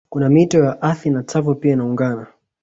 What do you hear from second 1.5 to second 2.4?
pia inaungana